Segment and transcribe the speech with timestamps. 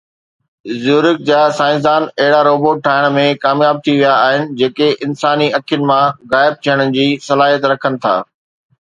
[0.85, 6.29] زيورخ جا سائنسدان اهڙا روبوٽ ٺاهڻ ۾ ڪامياب ٿي ويا آهن جيڪي انساني اکين مان
[6.37, 8.21] غائب ٿيڻ جي صلاحيت رکن ٿا